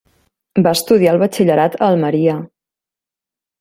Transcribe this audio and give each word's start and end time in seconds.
Va 0.67 0.73
estudiar 0.77 1.13
el 1.13 1.21
batxillerat 1.25 1.79
a 1.81 1.85
Almeria. 1.93 2.43